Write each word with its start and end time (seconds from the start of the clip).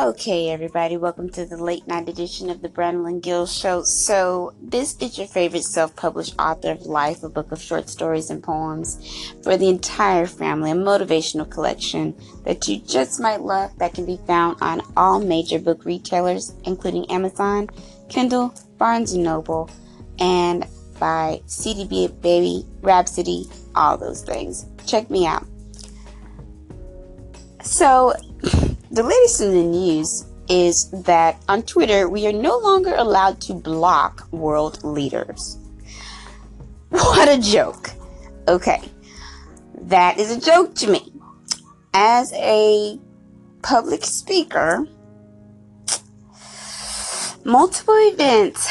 Okay, 0.00 0.50
everybody, 0.50 0.96
welcome 0.96 1.28
to 1.30 1.44
the 1.44 1.56
late 1.56 1.84
night 1.88 2.08
edition 2.08 2.50
of 2.50 2.62
the 2.62 2.68
Brandon 2.68 3.18
Gill 3.18 3.46
Show. 3.46 3.82
So, 3.82 4.54
this 4.62 4.96
is 5.00 5.18
your 5.18 5.26
favorite 5.26 5.64
self 5.64 5.96
published 5.96 6.36
author 6.38 6.70
of 6.70 6.82
Life, 6.82 7.24
a 7.24 7.28
book 7.28 7.50
of 7.50 7.60
short 7.60 7.88
stories 7.88 8.30
and 8.30 8.40
poems 8.40 9.32
for 9.42 9.56
the 9.56 9.68
entire 9.68 10.26
family, 10.26 10.70
a 10.70 10.74
motivational 10.74 11.50
collection 11.50 12.14
that 12.44 12.68
you 12.68 12.78
just 12.78 13.18
might 13.18 13.40
love 13.40 13.76
that 13.80 13.92
can 13.92 14.06
be 14.06 14.20
found 14.24 14.58
on 14.60 14.82
all 14.96 15.18
major 15.18 15.58
book 15.58 15.84
retailers, 15.84 16.54
including 16.62 17.10
Amazon, 17.10 17.68
Kindle, 18.08 18.54
Barnes 18.76 19.14
and 19.14 19.24
Noble, 19.24 19.68
and 20.20 20.64
by 21.00 21.42
CD 21.46 22.06
Baby, 22.06 22.64
Rhapsody, 22.82 23.46
all 23.74 23.98
those 23.98 24.22
things. 24.22 24.64
Check 24.86 25.10
me 25.10 25.26
out. 25.26 25.44
So, 27.64 28.14
the 28.90 29.02
latest 29.02 29.40
in 29.40 29.52
the 29.52 29.62
news 29.62 30.24
is 30.48 30.90
that 30.90 31.42
on 31.48 31.62
Twitter, 31.62 32.08
we 32.08 32.26
are 32.26 32.32
no 32.32 32.56
longer 32.58 32.94
allowed 32.94 33.40
to 33.42 33.54
block 33.54 34.26
world 34.32 34.82
leaders. 34.84 35.58
What 36.90 37.28
a 37.28 37.38
joke. 37.38 37.90
Okay, 38.46 38.80
that 39.82 40.18
is 40.18 40.30
a 40.30 40.40
joke 40.40 40.74
to 40.76 40.90
me. 40.90 41.12
As 41.92 42.32
a 42.32 42.98
public 43.62 44.04
speaker, 44.04 44.86
multiple 47.44 47.94
events 47.94 48.66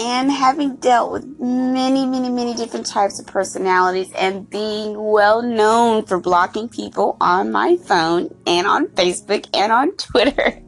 and 0.00 0.32
having 0.32 0.76
dealt 0.76 1.12
with 1.12 1.26
many, 1.38 2.06
many, 2.06 2.30
many 2.30 2.54
different 2.54 2.86
types 2.86 3.20
of 3.20 3.26
personalities 3.26 4.10
and 4.16 4.48
being 4.48 4.98
well 4.98 5.42
known 5.42 6.04
for 6.06 6.18
blocking 6.18 6.68
people 6.68 7.18
on 7.20 7.52
my 7.52 7.76
phone 7.76 8.34
and 8.46 8.66
on 8.66 8.86
Facebook 8.88 9.46
and 9.52 9.70
on 9.70 9.92
Twitter, 9.96 10.62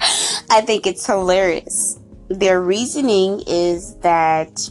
I 0.50 0.60
think 0.62 0.86
it's 0.86 1.06
hilarious. 1.06 2.00
Their 2.28 2.60
reasoning 2.60 3.44
is 3.46 3.94
that 3.98 4.68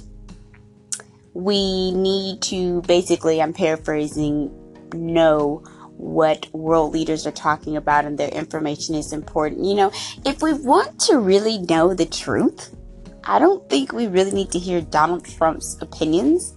we 1.33 1.93
need 1.93 2.41
to 2.43 2.81
basically, 2.81 3.41
I'm 3.41 3.53
paraphrasing, 3.53 4.51
know 4.93 5.63
what 5.95 6.51
world 6.51 6.93
leaders 6.93 7.25
are 7.25 7.31
talking 7.31 7.77
about 7.77 8.03
and 8.03 8.17
their 8.17 8.29
information 8.29 8.95
is 8.95 9.13
important. 9.13 9.63
You 9.63 9.75
know, 9.75 9.91
if 10.25 10.41
we 10.41 10.53
want 10.53 10.99
to 11.01 11.19
really 11.19 11.59
know 11.59 11.93
the 11.93 12.07
truth, 12.07 12.75
I 13.23 13.39
don't 13.39 13.67
think 13.69 13.93
we 13.93 14.07
really 14.07 14.31
need 14.31 14.51
to 14.51 14.59
hear 14.59 14.81
Donald 14.81 15.25
Trump's 15.25 15.77
opinions. 15.81 16.55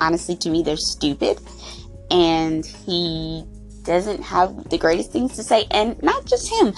Honestly, 0.00 0.36
to 0.36 0.50
me, 0.50 0.62
they're 0.62 0.76
stupid. 0.76 1.40
And 2.10 2.64
he 2.64 3.44
doesn't 3.82 4.22
have 4.22 4.68
the 4.68 4.78
greatest 4.78 5.12
things 5.12 5.34
to 5.36 5.42
say. 5.42 5.66
And 5.70 6.00
not 6.02 6.26
just 6.26 6.50
him. 6.50 6.74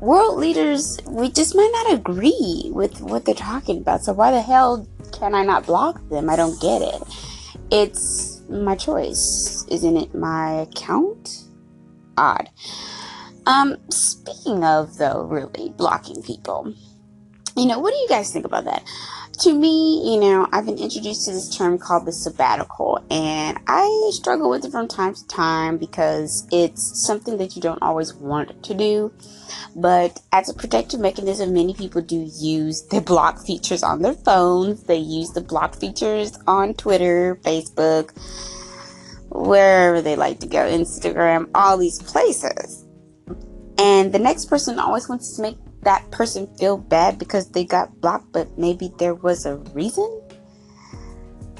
World 0.00 0.38
leaders, 0.38 0.98
we 1.06 1.30
just 1.30 1.54
might 1.54 1.70
not 1.72 1.98
agree 1.98 2.70
with 2.74 3.00
what 3.00 3.24
they're 3.24 3.34
talking 3.34 3.78
about. 3.78 4.02
So 4.02 4.12
why 4.12 4.30
the 4.30 4.42
hell 4.42 4.86
can 5.12 5.34
I 5.34 5.42
not 5.42 5.66
block 5.66 6.06
them? 6.08 6.28
I 6.28 6.36
don't 6.36 6.60
get 6.60 6.82
it. 6.82 7.02
It's 7.70 8.42
my 8.48 8.76
choice. 8.76 9.64
Isn't 9.68 9.96
it 9.96 10.14
my 10.14 10.62
account? 10.62 11.44
Odd. 12.18 12.48
Um, 13.46 13.76
speaking 13.90 14.64
of 14.64 14.96
though, 14.98 15.22
really 15.22 15.70
blocking 15.76 16.22
people 16.22 16.74
you 17.56 17.66
know, 17.66 17.78
what 17.78 17.92
do 17.92 17.96
you 17.96 18.08
guys 18.08 18.32
think 18.32 18.44
about 18.44 18.64
that? 18.64 18.84
To 19.40 19.52
me, 19.52 20.12
you 20.12 20.20
know, 20.20 20.48
I've 20.52 20.64
been 20.64 20.78
introduced 20.78 21.26
to 21.26 21.32
this 21.32 21.54
term 21.54 21.78
called 21.78 22.06
the 22.06 22.12
sabbatical, 22.12 23.04
and 23.10 23.58
I 23.66 24.10
struggle 24.12 24.48
with 24.48 24.64
it 24.64 24.70
from 24.70 24.88
time 24.88 25.14
to 25.14 25.26
time 25.26 25.76
because 25.76 26.46
it's 26.50 27.06
something 27.06 27.36
that 27.38 27.54
you 27.54 27.62
don't 27.62 27.82
always 27.82 28.14
want 28.14 28.62
to 28.64 28.74
do. 28.74 29.12
But 29.74 30.20
as 30.32 30.48
a 30.48 30.54
protective 30.54 31.00
mechanism, 31.00 31.52
many 31.52 31.74
people 31.74 32.00
do 32.00 32.30
use 32.38 32.82
the 32.82 33.02
block 33.02 33.44
features 33.44 33.82
on 33.82 34.00
their 34.00 34.14
phones. 34.14 34.84
They 34.84 34.96
use 34.96 35.32
the 35.32 35.42
block 35.42 35.76
features 35.76 36.38
on 36.46 36.72
Twitter, 36.74 37.38
Facebook, 37.42 38.16
wherever 39.28 40.00
they 40.00 40.16
like 40.16 40.40
to 40.40 40.46
go, 40.46 40.60
Instagram, 40.60 41.50
all 41.54 41.76
these 41.76 42.00
places. 42.02 42.86
And 43.78 44.12
the 44.12 44.18
next 44.18 44.46
person 44.46 44.78
always 44.78 45.08
wants 45.08 45.36
to 45.36 45.42
make 45.42 45.58
that 45.86 46.10
person 46.10 46.48
feel 46.58 46.76
bad 46.76 47.16
because 47.16 47.48
they 47.50 47.64
got 47.64 48.00
blocked, 48.00 48.32
but 48.32 48.58
maybe 48.58 48.92
there 48.98 49.14
was 49.14 49.46
a 49.46 49.54
reason? 49.72 50.20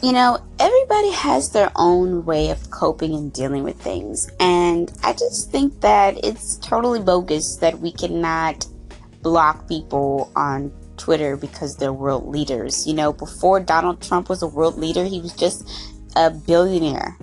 You 0.02 0.12
know, 0.12 0.44
everybody 0.58 1.12
has 1.12 1.52
their 1.52 1.70
own 1.76 2.24
way 2.24 2.50
of 2.50 2.70
coping 2.70 3.14
and 3.14 3.32
dealing 3.32 3.62
with 3.62 3.80
things. 3.80 4.28
And 4.40 4.92
I 5.04 5.12
just 5.12 5.52
think 5.52 5.80
that 5.80 6.22
it's 6.24 6.56
totally 6.56 7.00
bogus 7.00 7.56
that 7.58 7.78
we 7.78 7.92
cannot 7.92 8.66
block 9.22 9.68
people 9.68 10.32
on 10.34 10.72
Twitter 10.96 11.36
because 11.36 11.76
they're 11.76 11.92
world 11.92 12.26
leaders. 12.26 12.84
You 12.84 12.94
know, 12.94 13.12
before 13.12 13.60
Donald 13.60 14.02
Trump 14.02 14.28
was 14.28 14.42
a 14.42 14.48
world 14.48 14.76
leader, 14.76 15.04
he 15.04 15.20
was 15.20 15.34
just 15.34 15.70
a 16.16 16.30
billionaire. 16.30 17.16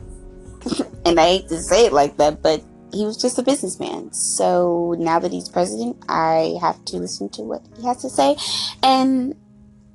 and 1.05 1.19
I 1.19 1.25
hate 1.25 1.49
to 1.49 1.61
say 1.61 1.85
it 1.85 1.91
like 1.91 2.15
that, 2.15 2.41
but 2.41 2.63
he 2.93 3.05
was 3.05 3.17
just 3.17 3.39
a 3.39 3.43
businessman. 3.43 4.13
So 4.13 4.95
now 4.99 5.19
that 5.19 5.31
he's 5.31 5.49
president, 5.49 5.97
I 6.07 6.57
have 6.61 6.83
to 6.85 6.97
listen 6.97 7.29
to 7.29 7.41
what 7.41 7.61
he 7.77 7.85
has 7.87 8.01
to 8.03 8.09
say. 8.09 8.35
And 8.83 9.35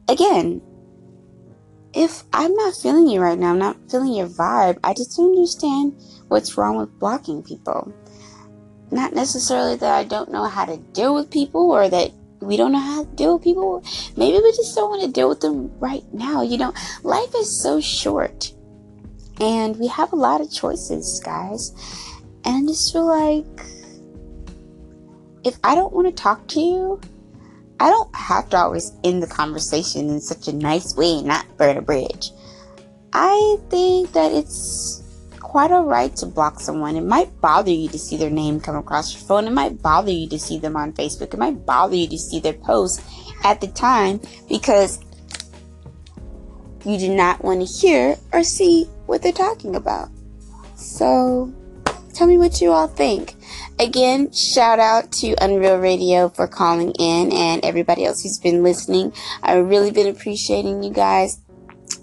again, 0.09 0.61
if 1.95 2.25
I'm 2.33 2.55
not 2.55 2.75
feeling 2.75 3.09
you 3.09 3.21
right 3.21 3.39
now, 3.39 3.51
I'm 3.51 3.59
not 3.59 3.77
feeling 3.91 4.15
your 4.15 4.29
vibe, 4.29 4.79
I 4.85 4.95
just 4.95 5.17
don't 5.17 5.35
understand 5.35 5.95
what's 6.29 6.57
wrong 6.57 6.77
with 6.77 6.99
blocking 6.99 7.43
people. 7.43 7.93
Not 8.91 9.15
necessarily 9.15 9.77
that 9.77 9.93
I 9.93 10.05
don't 10.05 10.33
know 10.33 10.45
how 10.45 10.65
to 10.65 10.77
deal 10.77 11.15
with 11.15 11.31
people 11.31 11.71
or 11.71 11.89
that 11.89 12.11
we 12.41 12.57
don't 12.57 12.73
know 12.73 12.79
how 12.79 13.05
to 13.05 13.11
deal 13.17 13.35
with 13.35 13.45
people. 13.45 13.83
Maybe 14.17 14.39
we 14.39 14.51
just 14.53 14.75
don't 14.75 14.91
want 14.91 15.03
to 15.03 15.13
deal 15.13 15.29
with 15.29 15.41
them 15.41 15.79
right 15.79 16.05
now. 16.13 16.43
You 16.43 16.59
know, 16.59 16.73
life 17.03 17.35
is 17.37 17.63
so 17.63 17.81
short 17.81 18.53
and 19.41 19.77
we 19.79 19.87
have 19.89 20.13
a 20.13 20.17
lot 20.17 20.41
of 20.41 20.51
choices, 20.53 21.21
guys. 21.25 21.73
And 22.49 22.67
just 22.67 22.95
feel 22.95 23.07
like 23.07 23.45
if 25.45 25.59
I 25.63 25.75
don't 25.75 25.93
want 25.93 26.07
to 26.09 26.23
talk 26.23 26.49
to 26.49 26.61
you, 26.61 26.99
I 27.79 27.91
don't 27.91 28.17
have 28.17 28.49
to 28.49 28.57
always 28.57 28.91
end 29.05 29.23
the 29.23 29.27
conversation 29.27 30.09
in 30.09 30.19
such 30.19 30.49
a 30.49 30.55
nice 30.55 30.97
way 30.97 31.21
not 31.21 31.45
burn 31.59 31.77
a 31.77 31.83
bridge. 31.83 32.31
I 33.13 33.59
think 33.69 34.13
that 34.13 34.33
it's 34.33 35.03
quite 35.41 35.71
alright 35.71 36.17
to 36.17 36.27
block 36.27 36.59
someone. 36.59 36.97
It 36.97 37.05
might 37.05 37.39
bother 37.43 37.71
you 37.71 37.87
to 37.91 37.99
see 37.99 38.17
their 38.17 38.31
name 38.31 38.61
come 38.61 38.77
across 38.77 39.13
your 39.13 39.23
phone. 39.29 39.47
It 39.47 39.53
might 39.53 39.83
bother 39.83 40.11
you 40.11 40.27
to 40.31 40.39
see 40.39 40.59
them 40.59 40.75
on 40.75 40.95
Facebook. 40.95 41.35
It 41.35 41.39
might 41.39 41.67
bother 41.67 41.97
you 41.97 42.09
to 42.09 42.19
see 42.19 42.41
their 42.41 42.55
posts 42.55 43.05
at 43.45 43.61
the 43.61 43.69
time 43.69 44.23
because 44.49 45.01
you 46.87 46.97
do 46.97 47.15
not 47.15 47.45
want 47.45 47.61
to 47.61 47.67
hear 47.67 48.17
or 48.33 48.43
see 48.43 48.85
what 49.05 49.21
they're 49.21 49.33
talking 49.33 49.77
about. 49.77 50.09
So 50.77 51.53
Tell 52.19 52.27
me 52.27 52.37
what 52.37 52.61
you 52.61 52.73
all 52.73 52.89
think. 52.89 53.37
Again, 53.79 54.33
shout 54.33 54.81
out 54.81 55.12
to 55.12 55.37
Unreal 55.41 55.79
Radio 55.79 56.29
for 56.29 56.49
calling 56.49 56.91
in 56.99 57.31
and 57.31 57.65
everybody 57.65 58.05
else 58.05 58.25
who's 58.25 58.41
been 58.41 58.65
listening. 58.65 59.12
I've 59.41 59.65
really 59.69 59.93
been 59.93 60.09
appreciating 60.09 60.83
you 60.83 60.91
guys. 60.91 61.41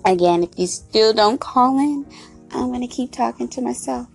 Again, 0.06 0.44
if 0.44 0.58
you 0.58 0.68
still 0.68 1.12
don't 1.12 1.42
call 1.42 1.78
in, 1.80 2.06
I'm 2.52 2.70
going 2.70 2.80
to 2.80 2.88
keep 2.88 3.12
talking 3.12 3.50
to 3.50 3.62
myself. 3.62 4.08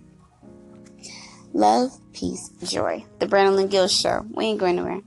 Love, 1.53 1.91
peace, 2.13 2.49
joy. 2.63 3.05
The 3.19 3.27
Brandon 3.27 3.67
Gill 3.67 3.87
Show. 3.87 4.25
We 4.31 4.45
ain't 4.45 4.59
going 4.59 4.77
nowhere. 4.77 5.01